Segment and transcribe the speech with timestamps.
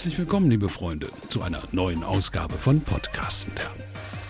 [0.00, 3.52] Herzlich willkommen, liebe Freunde, zu einer neuen Ausgabe von Podcasten.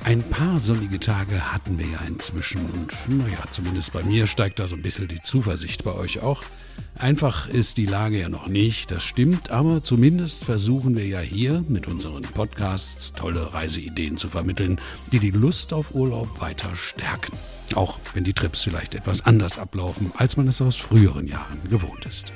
[0.03, 4.67] Ein paar sonnige Tage hatten wir ja inzwischen und naja, zumindest bei mir steigt da
[4.67, 6.43] so ein bisschen die Zuversicht bei euch auch.
[6.97, 11.65] Einfach ist die Lage ja noch nicht, das stimmt, aber zumindest versuchen wir ja hier
[11.69, 14.81] mit unseren Podcasts tolle Reiseideen zu vermitteln,
[15.13, 17.37] die die Lust auf Urlaub weiter stärken.
[17.77, 22.07] Auch wenn die Trips vielleicht etwas anders ablaufen, als man es aus früheren Jahren gewohnt
[22.07, 22.33] ist.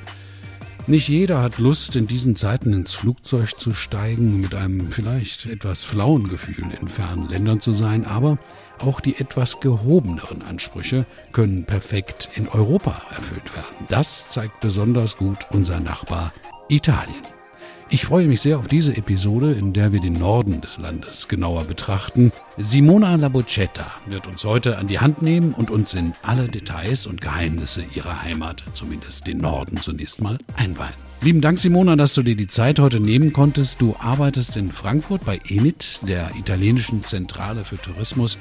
[0.87, 5.83] Nicht jeder hat Lust, in diesen Zeiten ins Flugzeug zu steigen, mit einem vielleicht etwas
[5.83, 8.37] flauen Gefühl in fernen Ländern zu sein, aber
[8.77, 13.85] auch die etwas gehobeneren Ansprüche können perfekt in Europa erfüllt werden.
[13.89, 16.31] Das zeigt besonders gut unser Nachbar
[16.69, 17.34] Italien.
[17.87, 21.65] Ich freue mich sehr auf diese Episode, in der wir den Norden des Landes genauer
[21.65, 22.31] betrachten.
[22.57, 27.21] Simona Labocetta wird uns heute an die Hand nehmen und uns in alle Details und
[27.21, 30.95] Geheimnisse ihrer Heimat, zumindest den Norden zunächst mal, einweihen.
[31.21, 33.79] Lieben Dank, Simona, dass du dir die Zeit heute nehmen konntest.
[33.79, 38.39] Du arbeitest in Frankfurt bei ENIT, der italienischen Zentrale für Tourismus.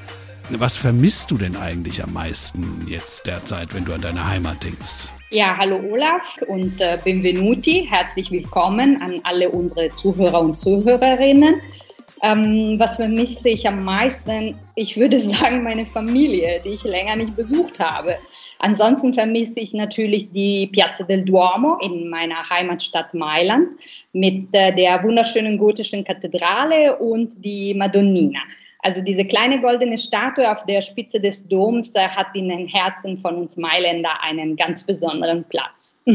[0.50, 5.09] Was vermisst du denn eigentlich am meisten jetzt derzeit, wenn du an deine Heimat denkst?
[5.31, 7.89] Ja, hallo Olaf und äh, benvenuti.
[7.91, 11.62] Herzlich willkommen an alle unsere Zuhörer und Zuhörerinnen.
[12.22, 14.55] Ähm, was vermisse ich am meisten?
[14.75, 18.15] Ich würde sagen, meine Familie, die ich länger nicht besucht habe.
[18.59, 23.69] Ansonsten vermisse ich natürlich die Piazza del Duomo in meiner Heimatstadt Mailand
[24.12, 28.41] mit äh, der wunderschönen gotischen Kathedrale und die Madonnina.
[28.85, 33.17] Also diese kleine goldene Statue auf der Spitze des Doms äh, hat in den Herzen
[33.17, 35.99] von uns Mailänder einen ganz besonderen Platz.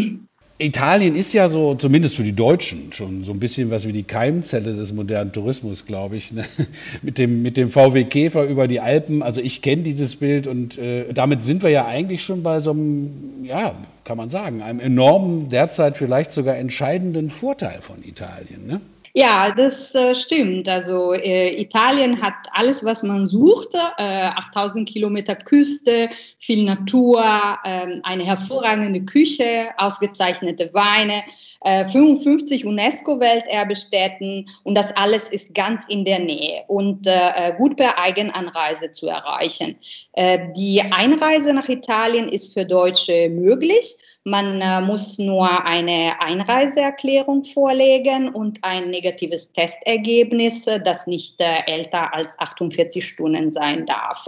[0.62, 4.04] Italien ist ja so, zumindest für die Deutschen, schon so ein bisschen was wie die
[4.04, 6.34] Keimzelle des modernen Tourismus, glaube ich.
[6.34, 6.44] Ne?
[7.02, 9.24] Mit, dem, mit dem VW Käfer über die Alpen.
[9.24, 12.72] Also ich kenne dieses Bild und äh, damit sind wir ja eigentlich schon bei so
[12.72, 18.68] einem, ja, kann man sagen, einem enormen, derzeit vielleicht sogar entscheidenden Vorteil von Italien.
[18.68, 18.82] Ne?
[19.14, 20.68] Ja, das äh, stimmt.
[20.70, 23.74] Also äh, Italien hat alles, was man sucht.
[23.98, 26.10] Äh, 8000 Kilometer Küste,
[26.40, 27.24] viel Natur,
[27.66, 31.24] ähm, eine hervorragende Küche, ausgezeichnete Weine,
[31.64, 38.00] 55 äh, UNESCO-Welterbestätten und das alles ist ganz in der Nähe und äh, gut per
[38.00, 39.78] Eigenanreise zu erreichen.
[40.14, 43.98] Äh, die Einreise nach Italien ist für Deutsche möglich.
[44.30, 51.64] Man äh, muss nur eine Einreiseerklärung vorlegen und ein negatives Testergebnis, äh, das nicht äh,
[51.66, 54.28] älter als 48 Stunden sein darf.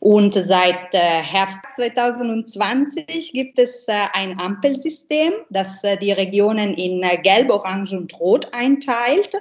[0.00, 8.20] Und seit Herbst 2020 gibt es ein Ampelsystem, das die Regionen in Gelb, Orange und
[8.20, 9.32] Rot einteilt.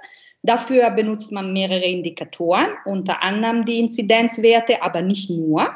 [0.42, 5.70] Dafür benutzt man mehrere Indikatoren, unter anderem die Inzidenzwerte, aber nicht nur.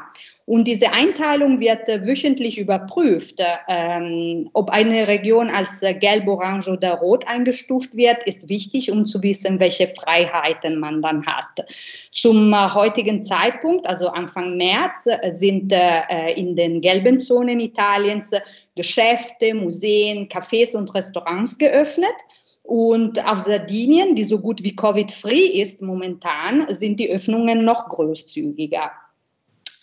[0.51, 3.41] Und diese Einteilung wird äh, wöchentlich überprüft.
[3.69, 9.05] Ähm, ob eine Region als äh, gelb, orange oder rot eingestuft wird, ist wichtig, um
[9.05, 11.65] zu wissen, welche Freiheiten man dann hat.
[12.11, 18.31] Zum äh, heutigen Zeitpunkt, also Anfang März, äh, sind äh, in den gelben Zonen Italiens
[18.75, 22.17] Geschäfte, Museen, Cafés und Restaurants geöffnet.
[22.63, 28.91] Und auf Sardinien, die so gut wie Covid-free ist momentan, sind die Öffnungen noch großzügiger.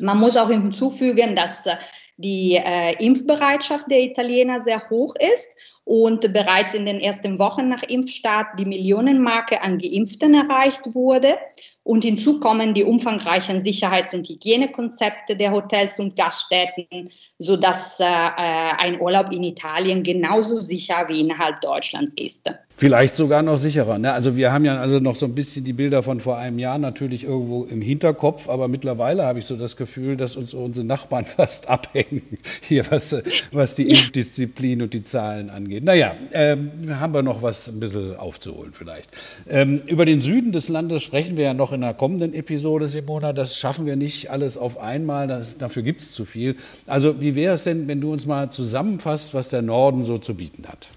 [0.01, 1.77] Man muss auch hinzufügen, dass äh,
[2.19, 5.49] die äh, Impfbereitschaft der Italiener sehr hoch ist
[5.85, 11.37] und bereits in den ersten Wochen nach Impfstart die Millionenmarke an Geimpften erreicht wurde.
[11.83, 17.09] Und hinzu kommen die umfangreichen Sicherheits- und Hygienekonzepte der Hotels und Gaststätten,
[17.39, 22.51] sodass äh, ein Urlaub in Italien genauso sicher wie innerhalb Deutschlands ist.
[22.77, 23.99] Vielleicht sogar noch sicherer.
[23.99, 24.13] Ne?
[24.13, 26.77] Also wir haben ja also noch so ein bisschen die Bilder von vor einem Jahr
[26.77, 31.25] natürlich irgendwo im Hinterkopf, aber mittlerweile habe ich so das Gefühl, dass uns unsere Nachbarn
[31.37, 32.08] fast abhängen,
[32.63, 33.17] hier was,
[33.53, 35.85] was die Impfdisziplin und die Zahlen angeht.
[35.85, 39.11] Naja, ähm, haben wir noch was ein bisschen aufzuholen vielleicht.
[39.49, 43.33] Ähm, über den Süden des Landes sprechen wir ja noch in einer kommenden Episode, Simona.
[43.33, 46.57] Das schaffen wir nicht alles auf einmal, das, dafür gibt es zu viel.
[46.87, 50.35] Also wie wäre es denn, wenn du uns mal zusammenfasst, was der Norden so zu
[50.35, 50.89] bieten hat?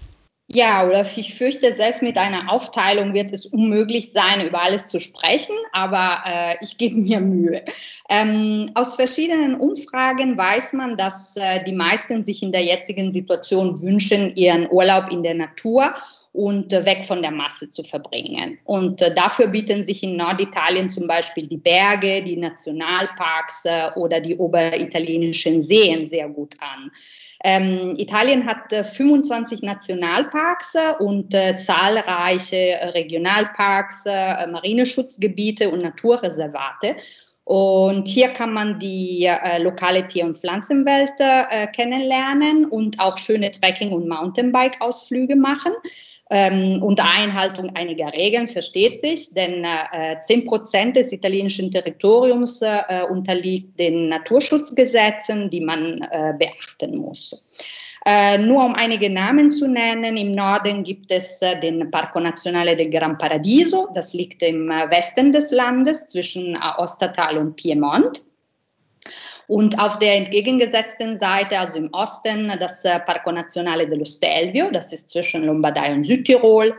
[0.54, 5.00] Ja, oder ich fürchte, selbst mit einer Aufteilung wird es unmöglich sein, über alles zu
[5.00, 7.64] sprechen, aber äh, ich gebe mir Mühe.
[8.10, 13.80] Ähm, aus verschiedenen Umfragen weiß man, dass äh, die meisten sich in der jetzigen Situation
[13.80, 15.94] wünschen, ihren Urlaub in der Natur
[16.32, 18.58] und äh, weg von der Masse zu verbringen.
[18.64, 24.20] Und äh, dafür bieten sich in Norditalien zum Beispiel die Berge, die Nationalparks äh, oder
[24.20, 26.90] die oberitalienischen Seen sehr gut an.
[27.44, 36.96] Ähm, Italien hat äh, 25 Nationalparks und äh, zahlreiche Regionalparks, äh, Marineschutzgebiete und Naturreservate.
[37.44, 43.50] Und hier kann man die äh, lokale Tier- und Pflanzenwelt äh, kennenlernen und auch schöne
[43.50, 45.72] Trekking- und Mountainbike-Ausflüge machen.
[46.30, 53.02] Ähm, unter Einhaltung einiger Regeln versteht sich, denn äh, 10 Prozent des italienischen Territoriums äh,
[53.10, 57.44] unterliegt den Naturschutzgesetzen, die man äh, beachten muss.
[58.04, 62.74] Äh, nur um einige Namen zu nennen, im Norden gibt es äh, den Parco Nazionale
[62.74, 68.22] del Gran Paradiso, das liegt im äh, Westen des Landes zwischen äh, Ostertal und Piemont.
[69.46, 74.92] Und auf der entgegengesetzten Seite, also im Osten, das äh, Parco Nazionale dello Stelvio, das
[74.92, 76.74] ist zwischen Lombardei und Südtirol.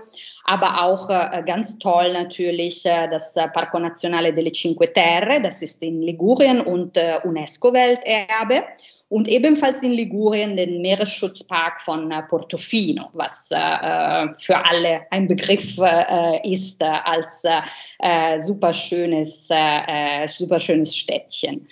[0.46, 6.02] Aber auch äh, ganz toll natürlich das Parco Nazionale delle Cinque Terre, das ist in
[6.02, 8.64] Ligurien und UNESCO-Welterbe
[9.14, 15.28] und ebenfalls in Ligurien den Meeresschutzpark von äh, Portofino, was äh, äh, für alle ein
[15.28, 19.50] Begriff äh, ist äh, als äh, superschönes,
[20.26, 21.68] superschönes Städtchen.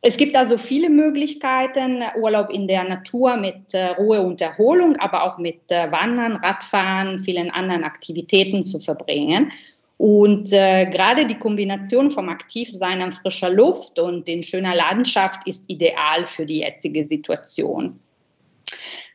[0.00, 5.36] Es gibt also viele Möglichkeiten, Urlaub in der Natur mit Ruhe und Erholung, aber auch
[5.36, 9.50] mit Wandern, Radfahren, vielen anderen Aktivitäten zu verbringen.
[9.98, 15.64] Und äh, gerade die Kombination vom Aktivsein an frischer Luft und in schöner Landschaft ist
[15.68, 17.98] ideal für die jetzige Situation.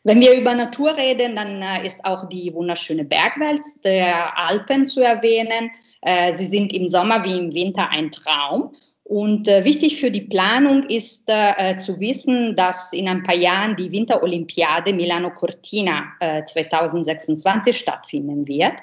[0.04, 5.02] Wenn wir über Natur reden, dann äh, ist auch die wunderschöne Bergwelt der Alpen zu
[5.02, 5.70] erwähnen.
[6.02, 8.72] Äh, sie sind im Sommer wie im Winter ein Traum.
[9.04, 13.92] Und äh, wichtig für die Planung ist zu wissen, dass in ein paar Jahren die
[13.92, 16.06] Winterolympiade Milano Cortina
[16.46, 18.76] 2026 äh, stattfinden wird.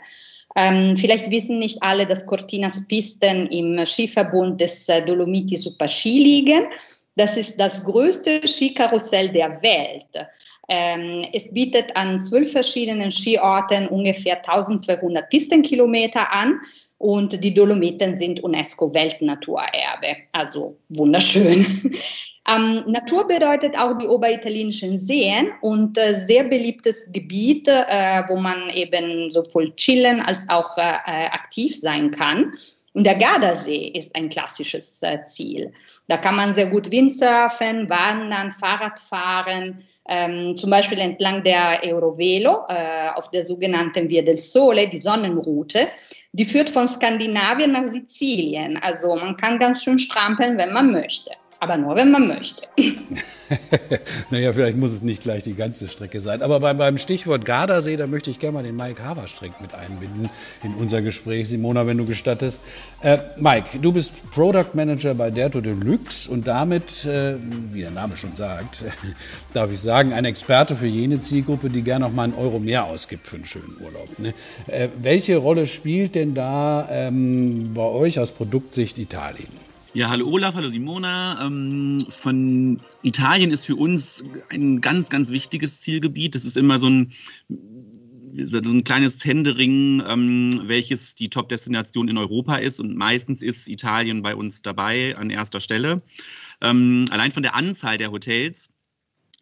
[0.61, 6.19] Ähm, vielleicht wissen nicht alle, dass Cortinas Pisten im Skiverbund des äh, Dolomiti Super Ski
[6.19, 6.67] liegen.
[7.15, 10.27] Das ist das größte Skikarussell der Welt.
[10.69, 16.61] Ähm, es bietet an zwölf verschiedenen Skiorten ungefähr 1200 Pistenkilometer an
[16.99, 20.17] und die Dolomiten sind UNESCO-Weltnaturerbe.
[20.33, 21.95] Also wunderschön.
[22.51, 28.71] Ähm, Natur bedeutet auch die oberitalienischen Seen und äh, sehr beliebtes Gebiet, äh, wo man
[28.71, 32.55] eben sowohl chillen als auch äh, äh aktiv sein kann.
[32.95, 35.73] Und der Gardasee ist ein klassisches äh, Ziel.
[36.09, 39.79] Da kann man sehr gut Windsurfen, wandern, Fahrrad fahren,
[40.09, 45.89] ähm, zum Beispiel entlang der Eurovelo äh, auf der sogenannten Via del Sole, die Sonnenroute.
[46.33, 48.77] Die führt von Skandinavien nach Sizilien.
[48.83, 51.31] Also man kann ganz schön strampeln, wenn man möchte
[51.61, 52.63] aber nur, wenn man möchte.
[54.31, 56.41] naja, vielleicht muss es nicht gleich die ganze Strecke sein.
[56.41, 60.31] Aber beim, beim Stichwort Gardasee, da möchte ich gerne mal den Mike Haverstreck mit einbinden
[60.63, 62.63] in unser Gespräch, Simona, wenn du gestattest.
[63.03, 67.35] Äh, Mike, du bist Product Manager bei Derto Deluxe und damit, äh,
[67.73, 68.85] wie der Name schon sagt,
[69.53, 72.85] darf ich sagen, ein Experte für jene Zielgruppe, die gerne noch mal einen Euro mehr
[72.85, 74.17] ausgibt für einen schönen Urlaub.
[74.19, 74.33] Ne?
[74.69, 79.68] Äh, welche Rolle spielt denn da ähm, bei euch aus Produktsicht Italien?
[79.99, 81.45] Ja, hallo Olaf, hallo Simona.
[81.45, 86.37] Ähm, von Italien ist für uns ein ganz, ganz wichtiges Zielgebiet.
[86.37, 87.13] Das ist immer so ein
[88.41, 92.79] so ein kleines Händering, ähm, welches die Top-Destination in Europa ist.
[92.79, 96.01] Und meistens ist Italien bei uns dabei an erster Stelle.
[96.61, 98.73] Ähm, allein von der Anzahl der Hotels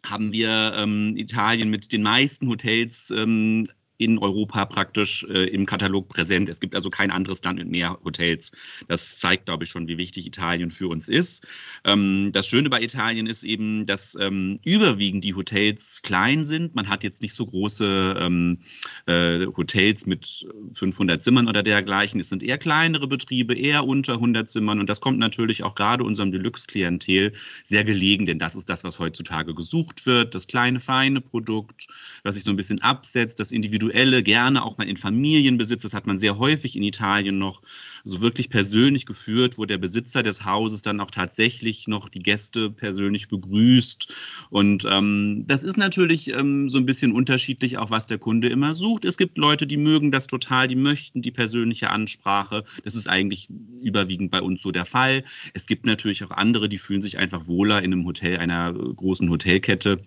[0.03, 3.67] haben wir ähm, Italien mit den meisten Hotels ähm,
[3.97, 6.49] in Europa praktisch äh, im Katalog präsent.
[6.49, 8.51] Es gibt also kein anderes Land mit mehr Hotels.
[8.87, 11.47] Das zeigt, glaube ich, schon, wie wichtig Italien für uns ist.
[11.83, 16.75] Ähm, das Schöne bei Italien ist eben, dass ähm, überwiegend die Hotels klein sind.
[16.75, 18.59] Man hat jetzt nicht so große ähm,
[19.07, 22.19] äh, Hotels mit 500 Zimmern oder dergleichen.
[22.19, 24.79] Es sind eher kleinere Betriebe, eher unter 100 Zimmern.
[24.79, 27.33] Und das kommt natürlich auch gerade unserem Deluxe-Klientel
[27.63, 30.35] sehr gelegen, denn das ist das, was heutzutage gesucht wird.
[30.35, 31.87] Das kleine, feine Produkt,
[32.23, 35.81] das sich so ein bisschen absetzt, das individuelle individuelle, gerne auch mal in Familienbesitz.
[35.83, 37.61] Das hat man sehr häufig in Italien noch
[38.03, 42.69] so wirklich persönlich geführt, wo der Besitzer des Hauses dann auch tatsächlich noch die Gäste
[42.69, 44.13] persönlich begrüßt.
[44.49, 48.73] Und ähm, das ist natürlich ähm, so ein bisschen unterschiedlich, auch was der Kunde immer
[48.73, 49.05] sucht.
[49.05, 52.63] Es gibt Leute, die mögen das total, die möchten die persönliche Ansprache.
[52.83, 53.49] Das ist eigentlich
[53.81, 55.23] überwiegend bei uns so der Fall.
[55.53, 59.29] Es gibt natürlich auch andere, die fühlen sich einfach wohler in einem Hotel, einer großen
[59.29, 60.01] Hotelkette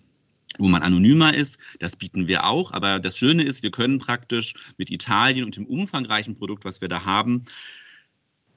[0.59, 1.59] wo man anonymer ist.
[1.79, 2.73] Das bieten wir auch.
[2.73, 6.89] Aber das Schöne ist, wir können praktisch mit Italien und dem umfangreichen Produkt, was wir
[6.89, 7.45] da haben,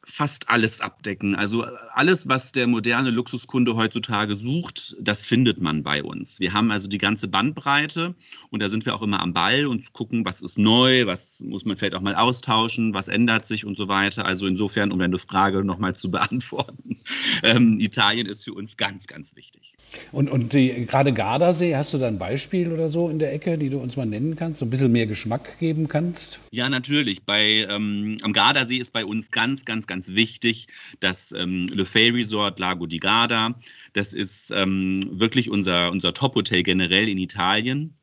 [0.05, 1.35] fast alles abdecken.
[1.35, 6.39] Also alles, was der moderne Luxuskunde heutzutage sucht, das findet man bei uns.
[6.39, 8.13] Wir haben also die ganze Bandbreite
[8.49, 11.65] und da sind wir auch immer am Ball und gucken, was ist neu, was muss
[11.65, 14.25] man vielleicht auch mal austauschen, was ändert sich und so weiter.
[14.25, 16.97] Also insofern, um deine Frage nochmal zu beantworten,
[17.41, 19.73] ähm, Italien ist für uns ganz, ganz wichtig.
[20.11, 23.57] Und, und die, gerade Gardasee, hast du da ein Beispiel oder so in der Ecke,
[23.57, 26.39] die du uns mal nennen kannst, so ein bisschen mehr Geschmack geben kannst?
[26.51, 27.23] Ja, natürlich.
[27.23, 30.67] Bei, ähm, am Gardasee ist bei uns ganz, ganz, ganz ganz wichtig,
[30.99, 33.53] das ähm, Le Fay Resort Lago di Garda.
[33.93, 37.93] Das ist ähm, wirklich unser, unser Top-Hotel generell in Italien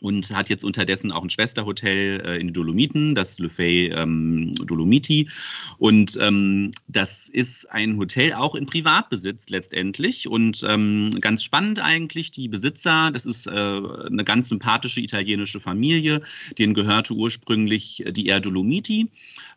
[0.00, 4.52] und hat jetzt unterdessen auch ein Schwesterhotel äh, in den Dolomiten, das Le Fay ähm,
[4.52, 5.28] Dolomiti.
[5.78, 12.30] Und ähm, das ist ein Hotel auch in Privatbesitz letztendlich und ähm, ganz spannend eigentlich.
[12.30, 16.20] Die Besitzer, das ist äh, eine ganz sympathische italienische Familie,
[16.58, 19.08] denen gehörte ursprünglich die Air Dolomiti.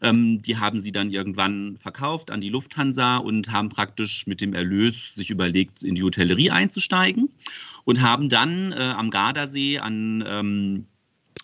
[0.02, 4.54] Ähm, die haben sie dann irgendwann verkauft an die Lufthansa und haben praktisch mit dem
[4.54, 7.30] Erlös sich überlegt, in die Hotellerie einzusteigen
[7.86, 10.88] und haben dann äh, am Gardasee an ähm,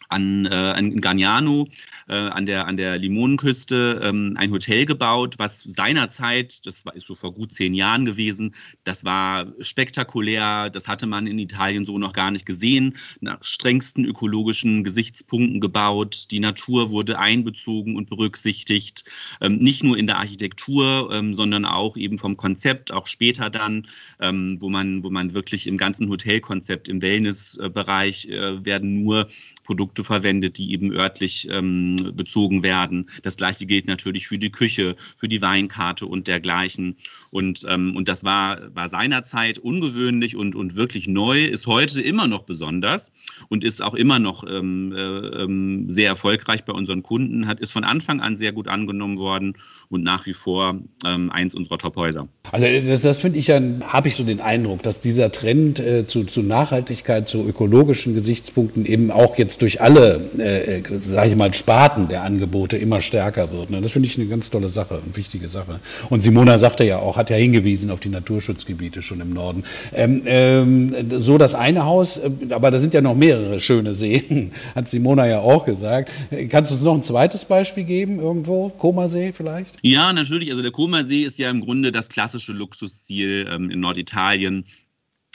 [0.09, 1.67] an, äh, in Gagnano
[2.07, 7.07] äh, an, der, an der Limonenküste ähm, ein Hotel gebaut, was seinerzeit, das war, ist
[7.07, 11.97] so vor gut zehn Jahren gewesen, das war spektakulär, das hatte man in Italien so
[11.97, 19.05] noch gar nicht gesehen, nach strengsten ökologischen Gesichtspunkten gebaut, die Natur wurde einbezogen und berücksichtigt,
[19.41, 23.87] ähm, nicht nur in der Architektur, ähm, sondern auch eben vom Konzept, auch später dann,
[24.19, 29.29] ähm, wo, man, wo man wirklich im ganzen Hotelkonzept, im Wellnessbereich äh, werden nur
[29.63, 33.09] Produkte verwendet, die eben örtlich ähm, bezogen werden.
[33.23, 36.95] Das gleiche gilt natürlich für die Küche, für die Weinkarte und dergleichen.
[37.31, 42.27] Und, ähm, und das war, war seinerzeit ungewöhnlich und, und wirklich neu, ist heute immer
[42.27, 43.11] noch besonders
[43.49, 47.71] und ist auch immer noch ähm, äh, ähm, sehr erfolgreich bei unseren Kunden, hat, ist
[47.71, 49.55] von Anfang an sehr gut angenommen worden
[49.89, 52.27] und nach wie vor ähm, eins unserer Top-Häuser.
[52.51, 56.07] Also das, das finde ich ja, habe ich so den Eindruck, dass dieser Trend äh,
[56.07, 61.53] zu, zu Nachhaltigkeit, zu ökologischen Gesichtspunkten eben auch jetzt durch alle, äh, sage ich mal,
[61.53, 63.69] Sparten der Angebote immer stärker wird.
[63.69, 63.81] Ne?
[63.81, 65.79] Das finde ich eine ganz tolle Sache, eine wichtige Sache.
[66.09, 69.63] Und Simona sagte ja auch, hat ja hingewiesen auf die Naturschutzgebiete schon im Norden.
[69.93, 74.51] Ähm, ähm, so das eine Haus, äh, aber da sind ja noch mehrere schöne Seen,
[74.75, 76.11] hat Simona ja auch gesagt.
[76.49, 78.69] Kannst du uns noch ein zweites Beispiel geben irgendwo?
[78.69, 79.75] Komasee vielleicht?
[79.81, 80.49] Ja, natürlich.
[80.51, 84.65] Also der Komasee ist ja im Grunde das klassische Luxusziel ähm, in Norditalien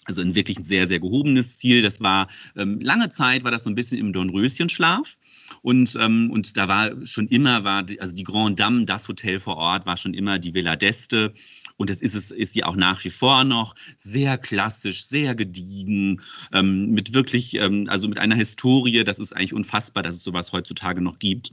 [0.04, 1.82] also ein wirklich sehr, sehr gehobenes Ziel.
[1.82, 5.16] Das war ähm, lange Zeit war das so ein bisschen im Dornröschenschlaf.
[5.62, 9.40] Und, ähm, und da war schon immer, war die, also die Grand Dame, das Hotel
[9.40, 11.32] vor Ort, war schon immer die Villa d'Este.
[11.76, 16.20] Und das ist es, ist sie auch nach wie vor noch sehr klassisch, sehr gediegen,
[16.52, 20.52] ähm, mit wirklich, ähm, also mit einer Historie, das ist eigentlich unfassbar, dass es sowas
[20.52, 21.50] heutzutage noch gibt.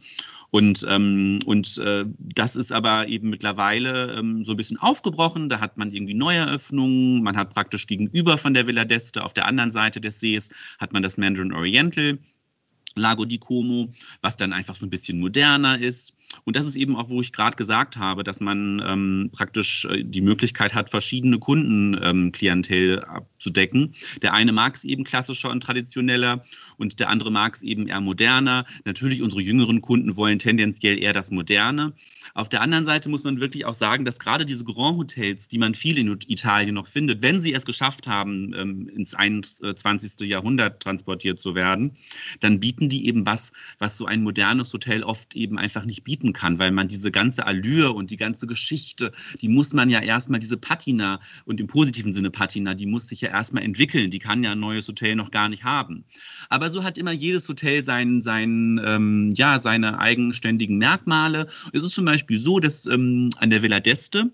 [0.52, 5.50] Und, ähm, und äh, das ist aber eben mittlerweile ähm, so ein bisschen aufgebrochen.
[5.50, 7.24] Da hat man irgendwie Neueröffnungen.
[7.24, 10.94] Man hat praktisch gegenüber von der Villa d'Este auf der anderen Seite des Sees hat
[10.94, 12.20] man das Mandarin Oriental.
[12.96, 16.16] Lago di Como, was dann einfach so ein bisschen moderner ist.
[16.46, 20.04] Und das ist eben auch, wo ich gerade gesagt habe, dass man ähm, praktisch äh,
[20.04, 23.94] die Möglichkeit hat, verschiedene Kundenklientel ähm, abzudecken.
[24.22, 26.44] Der eine mag es eben klassischer und traditioneller
[26.78, 28.66] und der andere mag es eben eher moderner.
[28.86, 31.94] Natürlich, unsere jüngeren Kunden wollen tendenziell eher das Moderne.
[32.34, 35.58] Auf der anderen Seite muss man wirklich auch sagen, dass gerade diese Grand Hotels, die
[35.58, 40.28] man viel in Italien noch findet, wenn sie es geschafft haben, ähm, ins 21.
[40.28, 41.98] Jahrhundert transportiert zu werden,
[42.40, 46.34] dann bieten die eben was, was so ein modernes Hotel oft eben einfach nicht bieten
[46.34, 49.12] kann, weil man diese ganze Allure und die ganze Geschichte,
[49.42, 53.22] die muss man ja erstmal, diese Patina und im positiven Sinne Patina, die muss sich
[53.22, 54.12] ja erstmal entwickeln.
[54.12, 56.06] Die kann ja ein neues Hotel noch gar nicht haben.
[56.50, 61.48] Aber so hat immer jedes Hotel sein, sein, ähm, ja, seine eigenständigen Merkmale.
[61.74, 64.32] Es ist zum Beispiel so, dass ähm, an der Villa d'Este,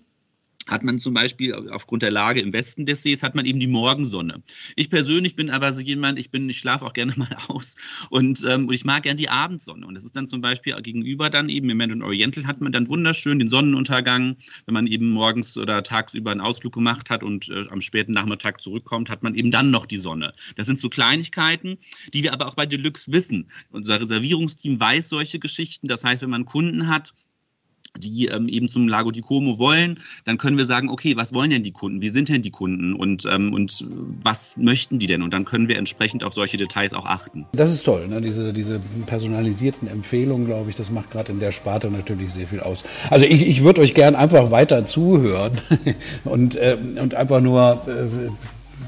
[0.68, 3.66] hat man zum Beispiel aufgrund der Lage im Westen des Sees, hat man eben die
[3.66, 4.42] Morgensonne.
[4.76, 7.76] Ich persönlich bin aber so jemand, ich bin, ich schlafe auch gerne mal aus
[8.10, 9.86] und, ähm, und ich mag gerne die Abendsonne.
[9.86, 12.88] Und das ist dann zum Beispiel gegenüber dann eben im Mandarin Oriental hat man dann
[12.88, 14.36] wunderschön den Sonnenuntergang.
[14.66, 18.60] Wenn man eben morgens oder tagsüber einen Ausflug gemacht hat und äh, am späten Nachmittag
[18.60, 20.34] zurückkommt, hat man eben dann noch die Sonne.
[20.56, 21.78] Das sind so Kleinigkeiten,
[22.12, 23.50] die wir aber auch bei Deluxe wissen.
[23.70, 25.88] Unser Reservierungsteam weiß solche Geschichten.
[25.88, 27.14] Das heißt, wenn man Kunden hat,
[27.96, 31.50] die ähm, eben zum Lago di Como wollen, dann können wir sagen, okay, was wollen
[31.50, 32.02] denn die Kunden?
[32.02, 32.94] Wie sind denn die Kunden?
[32.94, 33.84] Und, ähm, und
[34.22, 35.22] was möchten die denn?
[35.22, 37.46] Und dann können wir entsprechend auf solche Details auch achten.
[37.52, 38.20] Das ist toll, ne?
[38.20, 42.60] diese, diese personalisierten Empfehlungen, glaube ich, das macht gerade in der Sparte natürlich sehr viel
[42.60, 42.84] aus.
[43.10, 45.52] Also ich, ich würde euch gern einfach weiter zuhören
[46.24, 48.30] und, äh, und einfach nur äh,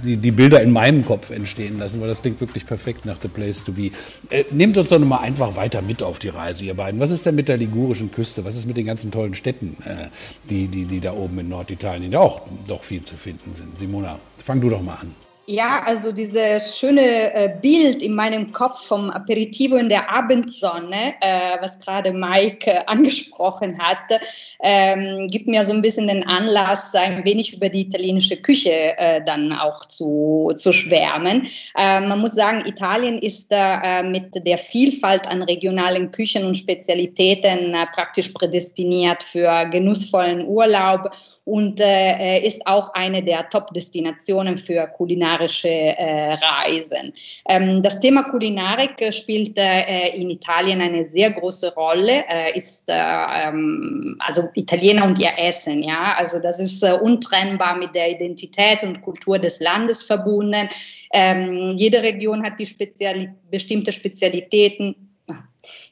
[0.04, 3.28] die, die Bilder in meinem Kopf entstehen lassen, weil das klingt wirklich perfekt nach The
[3.28, 3.90] Place to Be.
[4.30, 7.00] Äh, nehmt uns doch nochmal einfach weiter mit auf die Reise, ihr beiden.
[7.00, 8.45] Was ist denn mit der ligurischen Küste?
[8.45, 10.09] Was ist mit den ganzen tollen Städten, äh,
[10.49, 13.78] die, die, die da oben in Norditalien ja auch doch viel zu finden sind?
[13.78, 15.29] Simona, fang du doch mal an.
[15.50, 21.57] Ja, also dieses schöne äh, Bild in meinem Kopf vom Aperitivo in der Abendsonne, äh,
[21.61, 24.21] was gerade Mike äh, angesprochen hat,
[24.62, 29.25] ähm, gibt mir so ein bisschen den Anlass, ein wenig über die italienische Küche äh,
[29.25, 31.49] dann auch zu, zu schwärmen.
[31.76, 37.75] Äh, man muss sagen, Italien ist äh, mit der Vielfalt an regionalen Küchen und Spezialitäten
[37.92, 41.11] praktisch prädestiniert für genussvollen Urlaub
[41.45, 47.12] und ist auch eine der Top-Destinationen für kulinarische äh, Reisen.
[47.49, 52.88] Ähm, das Thema Kulinarik äh, spielt äh, in Italien eine sehr große Rolle, äh, ist
[52.88, 58.82] äh, ähm, also Italiener und ihr Essen, ja, also das ist untrennbar mit der Identität
[58.82, 60.68] und Kultur des Landes verbunden.
[61.12, 65.09] Ähm, jede Region hat die Speziali bestimmte Spezialitäten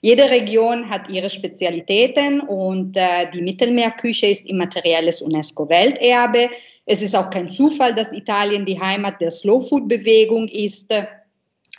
[0.00, 6.50] jede Region hat ihre Spezialitäten und äh, die Mittelmeerküche ist immaterielles UNESCO-Welterbe.
[6.86, 10.92] Es ist auch kein Zufall, dass Italien die Heimat der Slow-Food-Bewegung ist.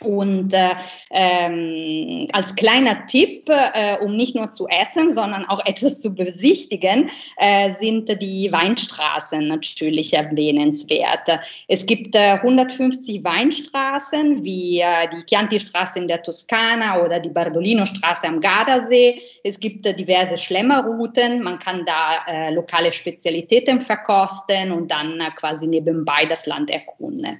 [0.02, 0.70] Und äh,
[1.10, 7.10] ähm, als kleiner Tipp, äh, um nicht nur zu essen, sondern auch etwas zu besichtigen,
[7.36, 11.28] äh, sind die Weinstraßen natürlich erwähnenswert.
[11.68, 18.26] Es gibt äh, 150 Weinstraßen, wie äh, die Chianti-Straße in der Toskana oder die Bardolino-Straße
[18.26, 19.20] am Gardasee.
[19.44, 21.42] Es gibt äh, diverse Schlemmerrouten.
[21.42, 27.38] Man kann da äh, lokale Spezialitäten verkosten und dann äh, quasi nebenbei das Land erkunden.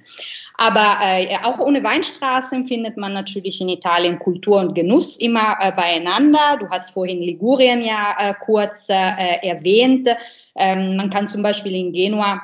[0.61, 5.71] Aber äh, auch ohne Weinstraßen findet man natürlich in Italien Kultur und Genuss immer äh,
[5.71, 6.57] beieinander.
[6.59, 10.07] Du hast vorhin Ligurien ja äh, kurz äh, erwähnt.
[10.55, 12.39] Ähm, man kann zum Beispiel in Genua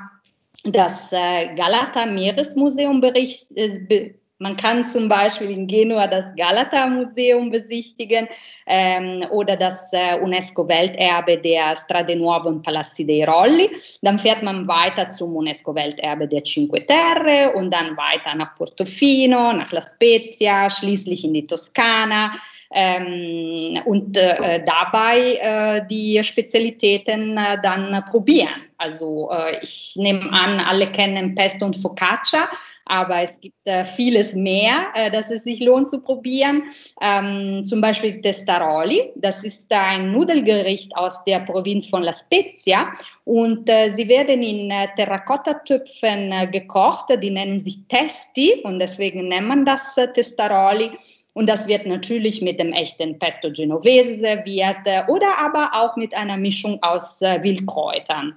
[0.63, 8.27] das äh, Galata Meeresmuseum bericht, äh, man kann zum Beispiel in Genua das Galata-Museum besichtigen
[8.67, 13.69] ähm, oder das äh, UNESCO-Welterbe der Strade Nuove und Palazzi dei Rolli.
[14.01, 19.71] Dann fährt man weiter zum UNESCO-Welterbe der Cinque Terre und dann weiter nach Portofino, nach
[19.71, 22.31] La Spezia, schließlich in die Toskana
[22.71, 28.67] ähm, und äh, dabei äh, die Spezialitäten äh, dann probieren.
[28.77, 32.47] Also äh, ich nehme an, alle kennen Pesto und Focaccia,
[32.85, 36.63] aber es gibt äh, vieles mehr, äh, dass es sich lohnt zu probieren.
[37.01, 42.93] Ähm, zum Beispiel Testaroli, das ist ein Nudelgericht aus der Provinz von La Spezia
[43.25, 49.95] und sie werden in Terrakotta-Töpfen gekocht, die nennen sich Testi und deswegen nennt man das
[50.13, 50.91] Testaroli.
[51.37, 56.35] Und das wird natürlich mit dem echten Pesto Genovese serviert oder aber auch mit einer
[56.35, 58.35] Mischung aus Wildkräutern.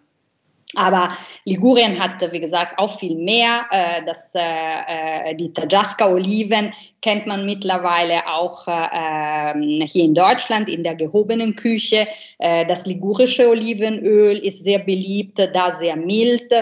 [0.74, 1.08] Aber
[1.46, 3.64] Ligurien hat, wie gesagt, auch viel mehr.
[3.70, 10.68] Äh, das, äh, äh die Tajaska-Oliven kennt man mittlerweile auch äh, ähm, hier in Deutschland
[10.68, 12.06] in der gehobenen Küche.
[12.38, 16.52] Äh, das ligurische Olivenöl ist sehr beliebt, da sehr mild.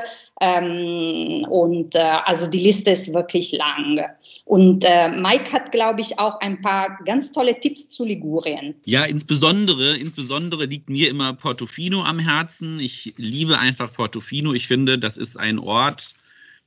[0.40, 4.00] Ähm, und äh, also die Liste ist wirklich lang.
[4.44, 8.74] Und äh, Mike hat, glaube ich, auch ein paar ganz tolle Tipps zu Ligurien.
[8.84, 12.78] Ja, insbesondere, insbesondere liegt mir immer Portofino am Herzen.
[12.78, 14.52] Ich liebe einfach Portofino.
[14.52, 16.14] Ich finde, das ist ein Ort,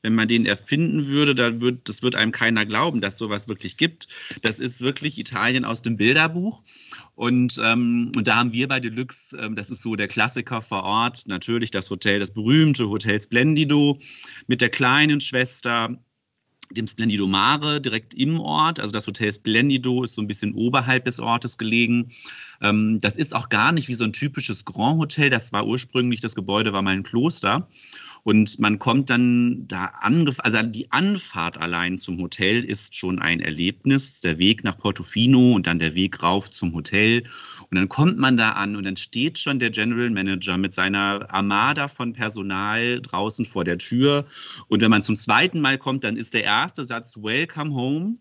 [0.01, 3.77] wenn man den erfinden würde, dann wird, das wird einem keiner glauben, dass sowas wirklich
[3.77, 4.07] gibt.
[4.41, 6.63] Das ist wirklich Italien aus dem Bilderbuch.
[7.15, 10.83] Und, ähm, und da haben wir bei Deluxe, ähm, das ist so der Klassiker vor
[10.83, 13.99] Ort, natürlich das Hotel, das berühmte Hotel Splendido
[14.47, 15.97] mit der kleinen Schwester
[16.73, 18.79] dem Splendido Mare direkt im Ort.
[18.79, 22.11] Also das Hotel Splendido ist so ein bisschen oberhalb des Ortes gelegen.
[22.61, 25.29] Ähm, das ist auch gar nicht wie so ein typisches Grand Hotel.
[25.29, 27.67] Das war ursprünglich, das Gebäude war mal ein Kloster.
[28.23, 33.39] Und man kommt dann da an, also die Anfahrt allein zum Hotel ist schon ein
[33.39, 34.19] Erlebnis.
[34.19, 37.23] Der Weg nach Portofino und dann der Weg rauf zum Hotel.
[37.69, 41.33] Und dann kommt man da an und dann steht schon der General Manager mit seiner
[41.33, 44.25] Armada von Personal draußen vor der Tür.
[44.67, 48.17] Und wenn man zum zweiten Mal kommt, dann ist der erste Satz Welcome home.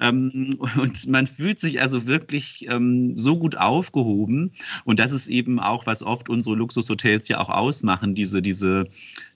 [0.00, 4.52] Ähm, und man fühlt sich also wirklich ähm, so gut aufgehoben.
[4.84, 8.88] Und das ist eben auch, was oft unsere Luxushotels ja auch ausmachen, diese, diese,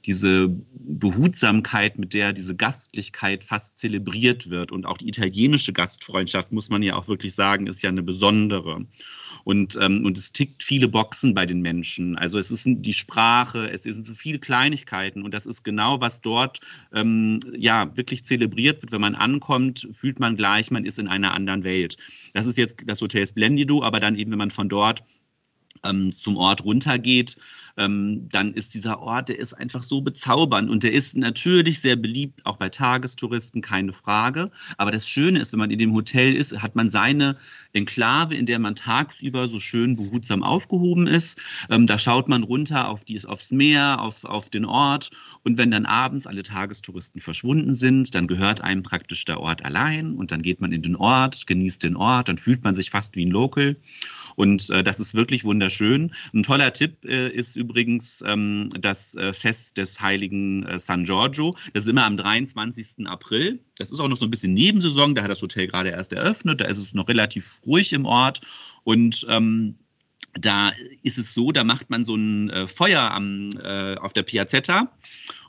[0.04, 4.72] diese Behutsamkeit, mit der diese Gastlichkeit fast zelebriert wird.
[4.72, 8.86] Und auch die italienische Gastfreundschaft, muss man ja auch wirklich sagen, ist ja eine besondere.
[9.44, 12.16] Und, ähm, und es tickt viele Boxen bei den Menschen.
[12.16, 15.22] Also es ist die Sprache, es sind so viele Kleinigkeiten.
[15.22, 16.60] Und das ist genau, was dort
[16.92, 18.92] ähm, ja wirklich zelebriert wird.
[18.92, 21.96] Wenn man ankommt, fühlt man gleich, man ist in einer anderen Welt.
[22.34, 25.02] Das ist jetzt das Hotel Splendido, aber dann eben, wenn man von dort
[25.84, 27.36] ähm, zum Ort runtergeht,
[27.76, 31.96] ähm, dann ist dieser Ort, der ist einfach so bezaubernd und der ist natürlich sehr
[31.96, 34.50] beliebt, auch bei Tagestouristen, keine Frage.
[34.78, 37.36] Aber das Schöne ist, wenn man in dem Hotel ist, hat man seine
[37.76, 41.38] Enklave, in der man tagsüber so schön behutsam aufgehoben ist.
[41.70, 45.10] Ähm, da schaut man runter auf die, aufs Meer, auf, auf den Ort.
[45.44, 50.14] Und wenn dann abends alle Tagestouristen verschwunden sind, dann gehört einem praktisch der Ort allein.
[50.14, 53.14] Und dann geht man in den Ort, genießt den Ort, dann fühlt man sich fast
[53.16, 53.76] wie ein Local.
[54.36, 56.12] Und äh, das ist wirklich wunderschön.
[56.32, 61.56] Ein toller Tipp äh, ist übrigens ähm, das äh, Fest des heiligen äh, San Giorgio.
[61.74, 63.06] Das ist immer am 23.
[63.06, 63.60] April.
[63.78, 65.14] Das ist auch noch so ein bisschen Nebensaison.
[65.14, 66.60] Da hat das Hotel gerade erst eröffnet.
[66.60, 68.40] Da ist es noch relativ ruhig im Ort.
[68.84, 69.76] Und ähm,
[70.34, 74.22] da ist es so, da macht man so ein äh, Feuer am, äh, auf der
[74.22, 74.92] Piazzetta.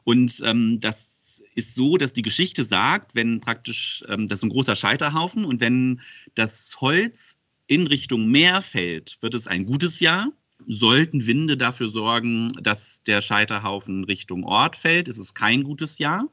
[0.03, 4.49] Und ähm, das ist so, dass die Geschichte sagt, wenn praktisch, ähm, das ist ein
[4.49, 6.01] großer Scheiterhaufen und wenn
[6.35, 10.31] das Holz in Richtung Meer fällt, wird es ein gutes Jahr
[10.65, 15.07] sollten Winde dafür sorgen, dass der Scheiterhaufen Richtung Ort fällt.
[15.07, 16.27] Es ist kein gutes Jahr.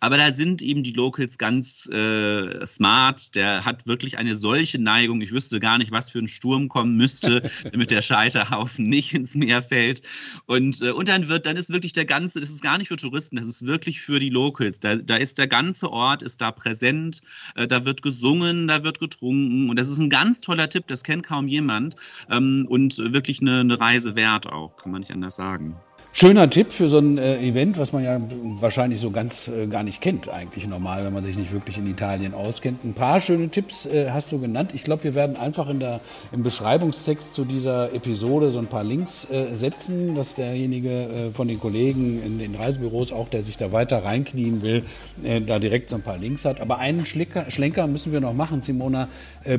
[0.00, 3.34] Aber da sind eben die Locals ganz äh, smart.
[3.34, 5.20] Der hat wirklich eine solche Neigung.
[5.20, 9.34] Ich wüsste gar nicht, was für ein Sturm kommen müsste, damit der Scheiterhaufen nicht ins
[9.34, 10.02] Meer fällt.
[10.46, 12.96] Und, äh, und dann wird, dann ist wirklich der ganze, das ist gar nicht für
[12.96, 14.80] Touristen, das ist wirklich für die Locals.
[14.80, 17.20] Da, da ist der ganze Ort, ist da präsent,
[17.54, 19.70] äh, da wird gesungen, da wird getrunken.
[19.70, 21.96] Und das ist ein ganz toller Tipp, das kennt kaum jemand.
[22.30, 25.76] Ähm, und wirklich eine, eine Reise wert auch, kann man nicht anders sagen.
[26.18, 28.18] Schöner Tipp für so ein äh, Event, was man ja
[28.58, 31.86] wahrscheinlich so ganz äh, gar nicht kennt, eigentlich normal, wenn man sich nicht wirklich in
[31.86, 32.82] Italien auskennt.
[32.86, 34.70] Ein paar schöne Tipps äh, hast du genannt.
[34.72, 36.00] Ich glaube, wir werden einfach in der,
[36.32, 41.48] im Beschreibungstext zu dieser Episode so ein paar Links äh, setzen, dass derjenige äh, von
[41.48, 44.84] den Kollegen in den Reisebüros, auch der sich da weiter reinknien will,
[45.22, 46.62] äh, da direkt so ein paar Links hat.
[46.62, 49.08] Aber einen Schlenker, Schlenker müssen wir noch machen, Simona,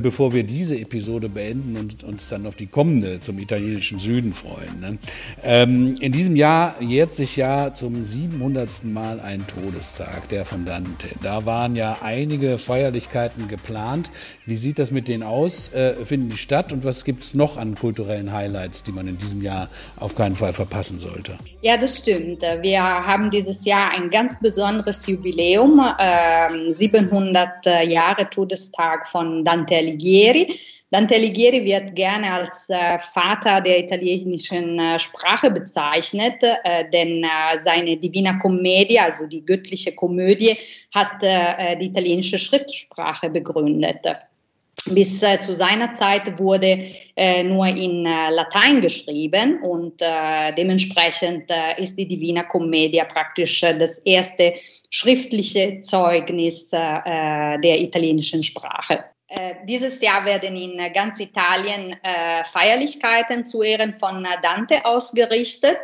[0.02, 4.80] bevor wir diese Episode beenden und uns dann auf die kommende zum italienischen Süden freuen.
[4.82, 4.98] Ne?
[5.43, 8.86] Ähm, in diesem Jahr Jahr jährt sich ja zum 700.
[8.86, 11.10] Mal ein Todestag, der von Dante.
[11.22, 14.12] Da waren ja einige Feierlichkeiten geplant.
[14.46, 15.74] Wie sieht das mit denen aus?
[15.74, 16.72] Äh, finden die statt?
[16.72, 19.68] Und was gibt es noch an kulturellen Highlights, die man in diesem Jahr
[20.00, 21.34] auf keinen Fall verpassen sollte?
[21.62, 22.44] Ja, das stimmt.
[22.62, 30.58] Wir haben dieses Jahr ein ganz besonderes Jubiläum, äh, 700 Jahre Todestag von Dante Alighieri.
[30.89, 37.60] Dante Alighieri wird gerne als äh, Vater der italienischen äh, Sprache bezeichnet, äh, denn äh,
[37.62, 40.58] seine Divina Commedia, also die göttliche Komödie,
[40.95, 44.00] hat äh, die italienische Schriftsprache begründet.
[44.91, 46.80] Bis äh, zu seiner Zeit wurde
[47.17, 50.00] äh, nur in äh, Latein geschrieben und
[50.58, 54.54] dementsprechend ist die Divina Commedia praktisch das erste
[54.89, 59.04] schriftliche Zeugnis der italienischen Sprache.
[59.30, 65.80] Äh, dieses Jahr werden in ganz Italien äh, Feierlichkeiten zu Ehren von Dante ausgerichtet.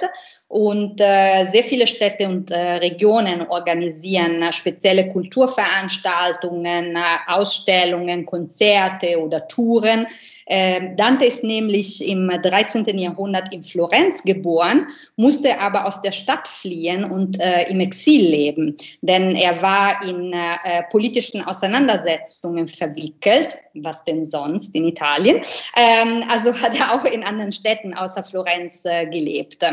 [0.47, 10.07] Und äh, sehr viele Städte und äh, Regionen organisieren spezielle Kulturveranstaltungen, Ausstellungen, Konzerte oder Touren
[10.47, 12.97] Dante ist nämlich im 13.
[12.97, 18.75] Jahrhundert in Florenz geboren, musste aber aus der Stadt fliehen und äh, im Exil leben,
[19.01, 23.57] denn er war in äh, politischen Auseinandersetzungen verwickelt.
[23.75, 25.41] Was denn sonst in Italien?
[25.77, 29.63] Ähm, also hat er auch in anderen Städten außer Florenz äh, gelebt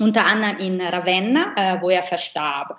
[0.00, 2.78] unter anderem in Ravenna, äh, wo er verstarb.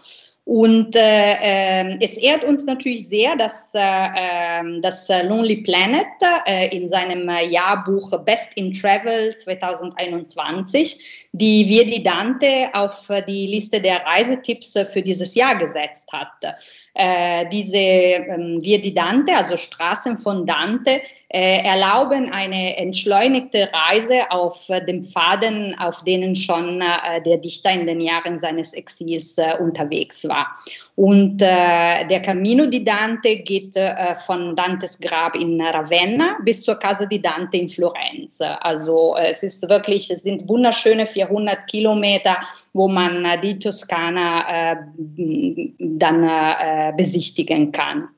[0.49, 3.79] Und äh, äh, es ehrt uns natürlich sehr, dass äh,
[4.17, 6.07] ähm, das Lonely Planet
[6.47, 14.03] äh, in seinem Jahrbuch Best in Travel 2021 die Viedi Dante auf die Liste der
[14.03, 16.55] Reisetipps für dieses Jahr gesetzt hat.
[17.01, 24.67] Äh, diese ähm, Viedi Dante, also Straßen von Dante, äh, erlauben eine entschleunigte Reise auf
[24.85, 30.47] dem Pfaden, auf denen schon äh, der Dichter in den Jahren seines Exils unterwegs war.
[30.95, 36.75] Und äh, der Camino di Dante geht äh, von Dantes Grab in Ravenna bis zur
[36.75, 38.41] Casa di Dante in Florenz.
[38.41, 42.37] Also äh, es ist wirklich, es sind wunderschöne 400 Kilometer,
[42.73, 44.75] wo man äh, die Toskana äh,
[45.79, 48.09] dann äh, besichtigen kann.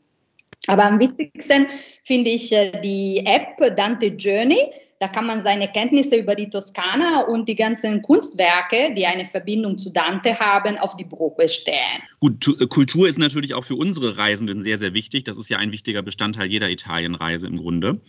[0.68, 1.68] Aber am witzigsten
[2.04, 2.50] finde ich
[2.84, 8.04] die App Dante Journey da kann man seine Kenntnisse über die Toskana und die ganzen
[8.04, 12.04] Kunstwerke, die eine Verbindung zu Dante haben, auf die Probe stellen.
[12.20, 15.24] Gut, äh, Kultur ist natürlich auch für unsere Reisenden sehr, sehr wichtig.
[15.24, 18.00] Das ist ja ein wichtiger Bestandteil jeder Italienreise im Grunde.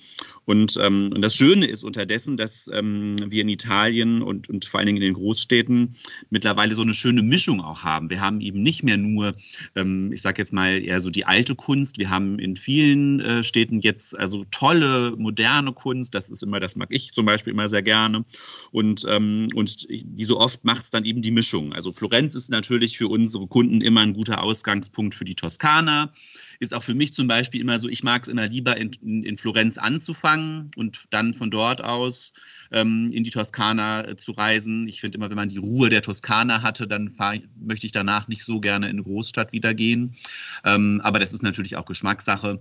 [0.45, 4.79] Und, ähm, und das Schöne ist unterdessen, dass ähm, wir in Italien und, und vor
[4.81, 5.97] allen Dingen in den Großstädten
[6.29, 8.11] mittlerweile so eine schöne Mischung auch haben.
[8.11, 9.35] Wir haben eben nicht mehr nur,
[9.77, 11.97] ähm, ich sage jetzt mal eher so die alte Kunst.
[11.97, 16.15] Wir haben in vielen äh, Städten jetzt also tolle, moderne Kunst.
[16.15, 18.25] Das ist immer das mag ich zum Beispiel immer sehr gerne.
[18.73, 21.73] Und, ähm, und wie so oft macht es dann eben die Mischung.
[21.73, 26.11] Also Florenz ist natürlich für unsere Kunden immer ein guter Ausgangspunkt für die Toskana.
[26.59, 28.93] Ist auch für mich zum Beispiel immer so, ich mag es immer lieber in,
[29.23, 32.33] in, Florenz anzufangen und dann von dort aus
[32.73, 34.89] ähm, in die Toskana äh, zu reisen.
[34.89, 38.27] Ich finde immer, wenn man die Ruhe der Toskana hatte, dann fahr, möchte ich danach
[38.27, 40.17] nicht so gerne in eine Großstadt wieder gehen.
[40.65, 42.61] Ähm, aber das ist natürlich auch Geschmackssache.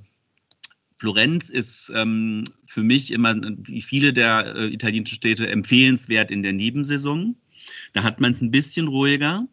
[1.01, 6.53] Florenz ist ähm, für mich immer, wie viele der äh, italienischen Städte, empfehlenswert in der
[6.53, 7.35] Nebensaison.
[7.93, 9.47] Da hat man es ein bisschen ruhiger.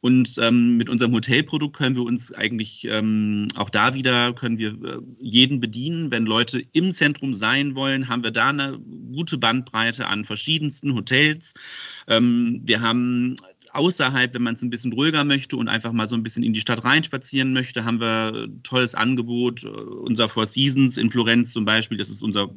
[0.00, 4.70] Und ähm, mit unserem Hotelprodukt können wir uns eigentlich ähm, auch da wieder, können wir
[4.70, 6.10] äh, jeden bedienen.
[6.10, 8.78] Wenn Leute im Zentrum sein wollen, haben wir da eine
[9.12, 11.52] gute Bandbreite an verschiedensten Hotels.
[12.08, 13.36] Ähm, wir haben
[13.76, 16.52] außerhalb, wenn man es ein bisschen ruhiger möchte und einfach mal so ein bisschen in
[16.52, 19.64] die Stadt reinspazieren möchte, haben wir ein tolles Angebot.
[19.64, 22.50] Äh, unser Four Seasons in Florenz zum Beispiel, das ist unser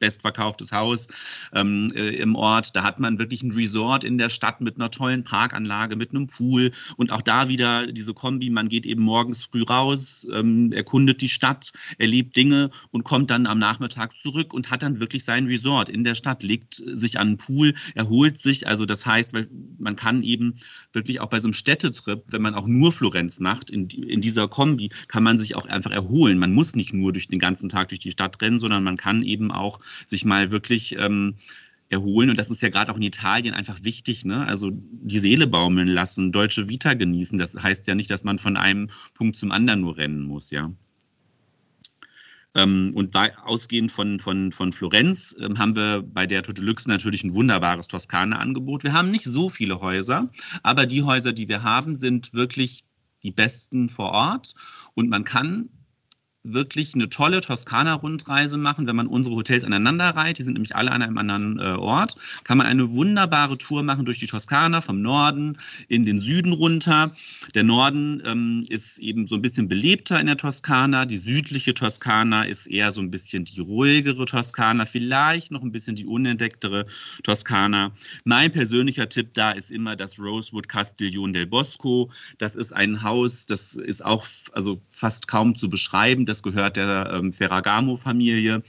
[0.00, 1.08] bestverkauftes Haus
[1.54, 2.74] ähm, äh, im Ort.
[2.74, 6.26] Da hat man wirklich ein Resort in der Stadt mit einer tollen Parkanlage, mit einem
[6.26, 8.50] Pool und auch da wieder diese Kombi.
[8.50, 13.46] Man geht eben morgens früh raus, ähm, erkundet die Stadt, erlebt Dinge und kommt dann
[13.46, 17.28] am Nachmittag zurück und hat dann wirklich sein Resort in der Stadt, legt sich an
[17.28, 18.66] einen Pool, erholt sich.
[18.66, 19.36] Also das heißt,
[19.78, 20.56] man kann eben
[20.92, 24.48] wirklich auch bei so einem Städtetrip, wenn man auch nur Florenz macht, in, in dieser
[24.48, 26.38] Kombi, kann man sich auch einfach erholen.
[26.38, 29.22] Man muss nicht nur durch den ganzen Tag durch die Stadt rennen, sondern man kann
[29.22, 31.36] eben auch sich mal wirklich ähm,
[31.90, 32.30] erholen.
[32.30, 34.46] Und das ist ja gerade auch in Italien einfach wichtig, ne?
[34.46, 37.38] Also die Seele baumeln lassen, deutsche Vita genießen.
[37.38, 40.72] Das heißt ja nicht, dass man von einem Punkt zum anderen nur rennen muss, ja.
[42.54, 46.86] Ähm, und da, ausgehend von, von, von Florenz ähm, haben wir bei der Tote Lux
[46.86, 48.82] natürlich ein wunderbares Toskana-Angebot.
[48.82, 50.30] Wir haben nicht so viele Häuser,
[50.62, 52.80] aber die Häuser, die wir haben, sind wirklich
[53.22, 54.54] die besten vor Ort.
[54.94, 55.68] Und man kann
[56.42, 60.38] wirklich eine tolle Toskana-Rundreise machen, wenn man unsere Hotels aneinander reiht.
[60.38, 62.16] Die sind nämlich alle an einem anderen äh, Ort.
[62.44, 67.14] Kann man eine wunderbare Tour machen durch die Toskana vom Norden in den Süden runter.
[67.54, 71.04] Der Norden ähm, ist eben so ein bisschen belebter in der Toskana.
[71.04, 75.94] Die südliche Toskana ist eher so ein bisschen die ruhigere Toskana, vielleicht noch ein bisschen
[75.94, 76.86] die unentdecktere
[77.22, 77.92] Toskana.
[78.24, 82.10] Mein persönlicher Tipp da ist immer das Rosewood Castiglione del Bosco.
[82.38, 87.10] Das ist ein Haus, das ist auch also fast kaum zu beschreiben das gehört der
[87.12, 88.62] ähm, Ferragamo-Familie.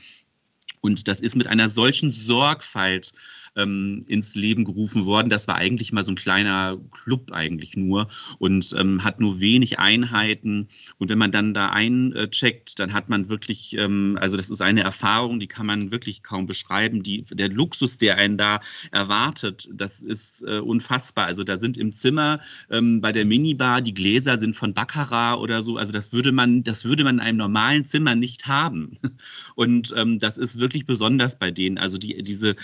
[0.81, 3.13] Und das ist mit einer solchen Sorgfalt
[3.55, 5.29] ähm, ins Leben gerufen worden.
[5.29, 8.07] Das war eigentlich mal so ein kleiner Club eigentlich nur
[8.39, 10.69] und ähm, hat nur wenig Einheiten.
[10.97, 14.81] Und wenn man dann da eincheckt, dann hat man wirklich, ähm, also das ist eine
[14.81, 17.03] Erfahrung, die kann man wirklich kaum beschreiben.
[17.03, 18.61] Die, der Luxus, der einen da
[18.91, 21.25] erwartet, das ist äh, unfassbar.
[21.25, 25.61] Also da sind im Zimmer ähm, bei der Minibar die Gläser sind von Baccarat oder
[25.61, 25.77] so.
[25.77, 28.97] Also das würde man, das würde man in einem normalen Zimmer nicht haben.
[29.55, 31.77] Und ähm, das ist wirklich besonders bei denen.
[31.77, 32.55] Also die, diese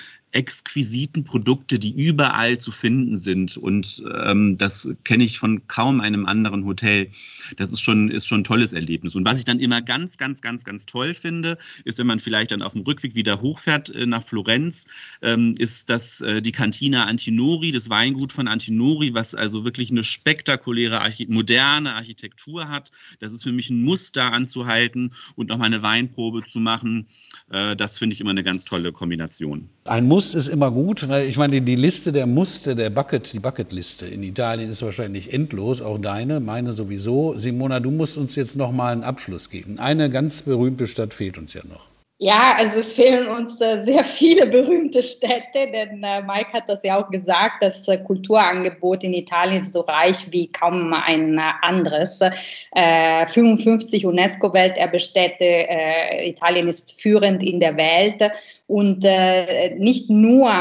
[0.78, 3.58] exquisiten Produkte, die überall zu finden sind.
[3.58, 7.10] Und ähm, das kenne ich von kaum einem anderen Hotel.
[7.58, 9.16] Das ist schon, ist schon ein tolles Erlebnis.
[9.16, 12.52] Und was ich dann immer ganz, ganz, ganz, ganz toll finde, ist, wenn man vielleicht
[12.52, 14.86] dann auf dem Rückweg wieder hochfährt äh, nach Florenz,
[15.24, 20.04] ähm, ist das äh, die Cantina Antinori, das Weingut von Antinori, was also wirklich eine
[20.04, 22.92] spektakuläre, Archi moderne Architektur hat.
[23.20, 27.08] Das ist für mich ein Muster anzuhalten und nochmal eine Weinprobe zu machen.
[27.50, 29.70] Äh, das finde ich immer eine ganz tolle Kombination.
[29.86, 31.08] Ein Muss ist immer gut.
[31.28, 35.82] Ich meine, die Liste der Muste, der Bucket, die Bucketliste in Italien ist wahrscheinlich endlos,
[35.82, 37.38] auch deine, meine sowieso.
[37.38, 39.80] Simona, du musst uns jetzt noch mal einen Abschluss geben.
[39.80, 41.97] Eine ganz berühmte Stadt fehlt uns ja noch.
[42.20, 46.82] Ja, also es fehlen uns äh, sehr viele berühmte Städte, denn äh, Mike hat das
[46.82, 52.24] ja auch gesagt, das äh, Kulturangebot in Italien ist so reich wie kaum ein anderes.
[52.74, 58.32] 55 äh, UNESCO-Welterbestätte, äh, Italien ist führend in der Welt
[58.66, 59.06] und
[59.78, 60.52] nicht nur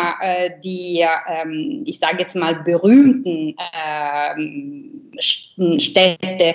[0.62, 3.56] die, ähm, ich sage jetzt mal, berühmten
[5.18, 6.54] Städte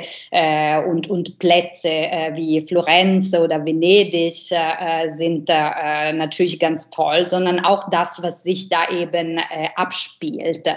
[0.88, 7.90] und, und Plätze wie Florenz oder Venedig, äh, sind äh, natürlich ganz toll, sondern auch
[7.90, 10.68] das, was sich da eben äh, abspielt.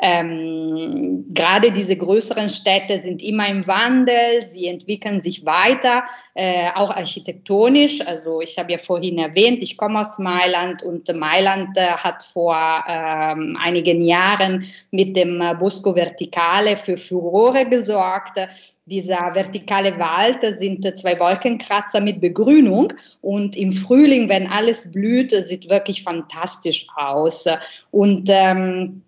[0.00, 6.04] Ähm, gerade diese größeren Städte sind immer im Wandel, sie entwickeln sich weiter,
[6.34, 8.06] äh, auch architektonisch.
[8.06, 12.56] Also ich habe ja vorhin erwähnt, ich komme aus Mailand und Mailand äh, hat vor
[12.88, 16.96] ähm, einigen Jahren mit dem Bosco Verticale für
[17.34, 18.38] Furore gesorgt.
[18.86, 22.92] Dieser vertikale Wald sind zwei Wolkenkratzer mit Begrünung
[23.22, 27.46] und im Frühling, wenn alles blüht, sieht wirklich fantastisch aus.
[27.90, 29.02] Und ähm,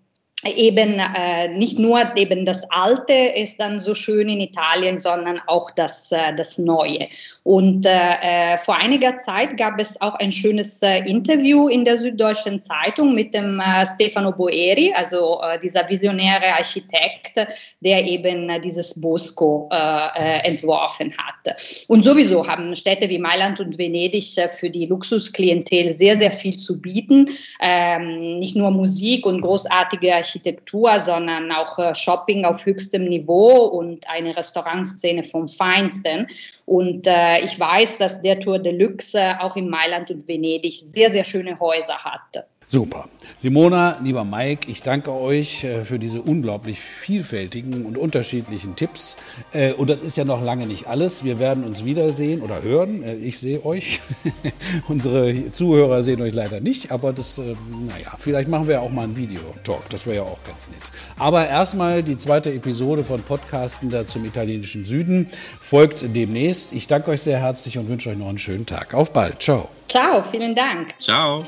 [0.55, 5.71] eben äh, nicht nur eben das Alte ist dann so schön in Italien, sondern auch
[5.71, 7.07] das, äh, das Neue.
[7.43, 11.97] Und äh, äh vor einiger Zeit gab es auch ein schönes äh, Interview in der
[11.97, 17.39] Süddeutschen Zeitung mit dem äh, Stefano Boeri, also dieser visionäre Architekt,
[17.81, 21.55] der eben dieses Bosco entworfen hat.
[21.87, 24.25] Und sowieso haben Städte wie Mailand und Venedig
[24.57, 27.29] für die Luxusklientel sehr, sehr viel zu bieten.
[27.61, 33.65] Ähm, nicht nur Musik und großartige Architektur, Architektur, sondern auch äh, Shopping auf höchstem Niveau
[33.65, 36.27] und eine Restaurantszene vom Feinsten.
[36.65, 41.23] Und äh, ich weiß, dass der Tour Deluxe auch in Mailand und Venedig sehr, sehr
[41.23, 42.47] schöne Häuser hat.
[42.69, 43.07] Super.
[43.37, 49.15] Simona, lieber Mike, ich danke euch äh, für diese unglaublich vielfältigen und unterschiedlichen Tipps.
[49.53, 51.23] Äh, und das ist ja noch lange nicht alles.
[51.23, 53.03] Wir werden uns wiedersehen oder hören.
[53.03, 54.01] Äh, ich sehe euch.
[54.89, 59.15] Unsere Zuhörer sehen euch leider nicht, aber das, naja, vielleicht machen wir auch mal einen
[59.15, 59.89] Videotalk.
[59.89, 60.81] Das wäre ja auch ganz nett.
[61.17, 65.29] Aber erstmal die zweite Episode von Podcasten da zum italienischen Süden
[65.61, 66.73] folgt demnächst.
[66.73, 68.93] Ich danke euch sehr herzlich und wünsche euch noch einen schönen Tag.
[68.93, 69.41] Auf bald.
[69.41, 69.69] Ciao.
[69.87, 70.95] Ciao, vielen Dank.
[70.99, 71.45] Ciao.